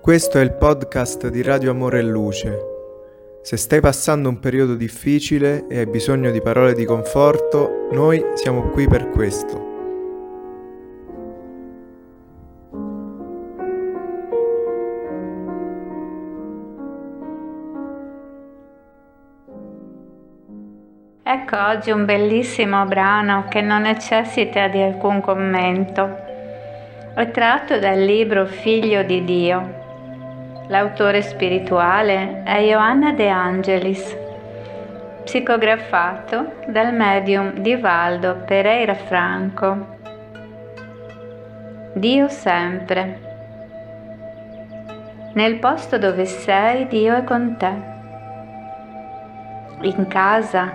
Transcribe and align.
Questo 0.00 0.38
è 0.38 0.40
il 0.40 0.54
podcast 0.54 1.28
di 1.28 1.42
Radio 1.42 1.72
Amore 1.72 1.98
e 1.98 2.02
Luce. 2.02 2.58
Se 3.42 3.58
stai 3.58 3.80
passando 3.80 4.30
un 4.30 4.38
periodo 4.38 4.74
difficile 4.74 5.66
e 5.68 5.80
hai 5.80 5.86
bisogno 5.86 6.30
di 6.30 6.40
parole 6.40 6.72
di 6.72 6.86
conforto, 6.86 7.86
noi 7.92 8.24
siamo 8.32 8.70
qui 8.70 8.88
per 8.88 9.10
questo. 9.10 9.68
Ecco 21.22 21.56
oggi 21.58 21.90
un 21.90 22.06
bellissimo 22.06 22.86
brano 22.86 23.44
che 23.50 23.60
non 23.60 23.82
necessita 23.82 24.66
di 24.68 24.80
alcun 24.80 25.20
commento. 25.20 26.08
È 27.14 27.30
tratto 27.30 27.78
dal 27.78 28.00
libro 28.00 28.46
Figlio 28.46 29.02
di 29.02 29.24
Dio 29.24 29.79
L'autore 30.70 31.20
spirituale 31.22 32.44
è 32.44 32.60
Joanna 32.60 33.10
De 33.12 33.28
Angelis, 33.28 34.16
psicografato 35.24 36.58
dal 36.68 36.94
medium 36.94 37.54
Divaldo 37.54 38.36
Pereira 38.46 38.94
Franco. 38.94 39.98
Dio 41.92 42.28
sempre. 42.28 43.20
Nel 45.34 45.58
posto 45.58 45.98
dove 45.98 46.24
sei, 46.24 46.86
Dio 46.86 47.16
è 47.16 47.24
con 47.24 47.56
te. 47.58 47.72
In 49.80 50.06
casa, 50.06 50.72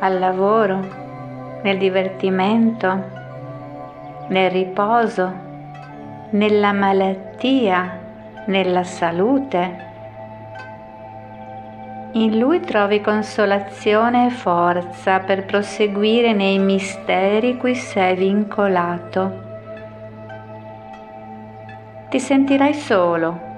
al 0.00 0.18
lavoro, 0.18 1.60
nel 1.62 1.78
divertimento, 1.78 3.04
nel 4.26 4.50
riposo, 4.50 5.32
nella 6.30 6.72
malattia 6.72 8.00
nella 8.46 8.84
salute. 8.84 9.90
In 12.12 12.38
Lui 12.38 12.60
trovi 12.60 13.00
consolazione 13.00 14.26
e 14.26 14.30
forza 14.30 15.20
per 15.20 15.46
proseguire 15.46 16.34
nei 16.34 16.58
misteri 16.58 17.56
cui 17.56 17.74
sei 17.74 18.16
vincolato. 18.16 19.50
Ti 22.10 22.20
sentirai 22.20 22.74
solo 22.74 23.50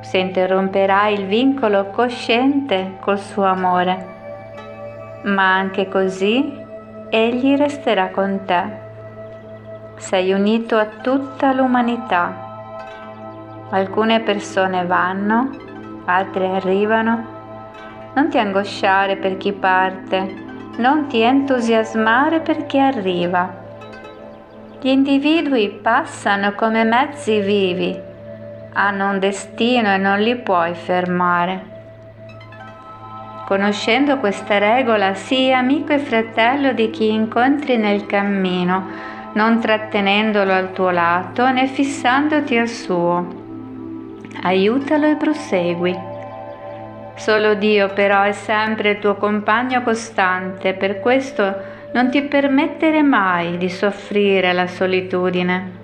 se 0.00 0.18
interromperai 0.18 1.14
il 1.14 1.24
vincolo 1.24 1.86
cosciente 1.86 2.96
col 3.00 3.18
suo 3.18 3.44
amore, 3.44 5.22
ma 5.24 5.54
anche 5.56 5.88
così 5.88 6.62
Egli 7.08 7.56
resterà 7.56 8.10
con 8.10 8.40
te. 8.44 8.62
Sei 9.96 10.32
unito 10.32 10.76
a 10.76 10.86
tutta 11.00 11.52
l'umanità 11.52 12.43
Alcune 13.74 14.20
persone 14.20 14.86
vanno, 14.86 15.50
altre 16.04 16.46
arrivano. 16.46 18.12
Non 18.14 18.28
ti 18.28 18.38
angosciare 18.38 19.16
per 19.16 19.36
chi 19.36 19.52
parte, 19.52 20.32
non 20.76 21.08
ti 21.08 21.20
entusiasmare 21.22 22.38
per 22.38 22.66
chi 22.66 22.78
arriva. 22.78 23.52
Gli 24.80 24.86
individui 24.86 25.70
passano 25.82 26.52
come 26.52 26.84
mezzi 26.84 27.40
vivi, 27.40 28.00
hanno 28.74 29.10
un 29.10 29.18
destino 29.18 29.92
e 29.92 29.96
non 29.96 30.20
li 30.20 30.36
puoi 30.36 30.72
fermare. 30.76 31.72
Conoscendo 33.44 34.18
questa 34.18 34.58
regola, 34.58 35.14
sii 35.14 35.52
amico 35.52 35.92
e 35.92 35.98
fratello 35.98 36.72
di 36.74 36.90
chi 36.90 37.10
incontri 37.10 37.76
nel 37.76 38.06
cammino, 38.06 38.86
non 39.32 39.58
trattenendolo 39.58 40.52
al 40.52 40.70
tuo 40.70 40.90
lato 40.90 41.50
né 41.50 41.66
fissandoti 41.66 42.56
al 42.56 42.68
suo 42.68 43.42
aiutalo 44.42 45.06
e 45.06 45.16
prosegui. 45.16 46.12
Solo 47.16 47.54
Dio 47.54 47.92
però 47.92 48.22
è 48.22 48.32
sempre 48.32 48.90
il 48.90 48.98
tuo 48.98 49.14
compagno 49.16 49.82
costante, 49.82 50.74
per 50.74 51.00
questo 51.00 51.72
non 51.92 52.10
ti 52.10 52.22
permettere 52.22 53.02
mai 53.02 53.56
di 53.56 53.68
soffrire 53.68 54.52
la 54.52 54.66
solitudine. 54.66 55.82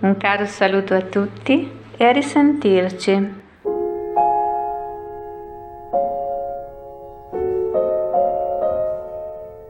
Un 0.00 0.16
caro 0.16 0.46
saluto 0.46 0.94
a 0.94 1.02
tutti 1.02 1.70
e 1.96 2.04
a 2.04 2.12
risentirci. 2.12 3.46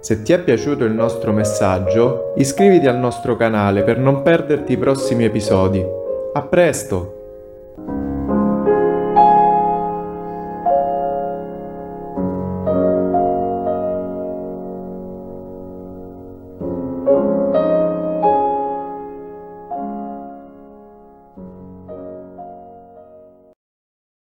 Se 0.00 0.22
ti 0.22 0.32
è 0.32 0.38
piaciuto 0.38 0.84
il 0.84 0.92
nostro 0.92 1.32
messaggio, 1.32 2.32
iscriviti 2.36 2.86
al 2.86 2.96
nostro 2.96 3.36
canale 3.36 3.82
per 3.82 3.98
non 3.98 4.22
perderti 4.22 4.72
i 4.72 4.78
prossimi 4.78 5.24
episodi. 5.24 5.97
A 6.34 6.42
presto! 6.42 7.17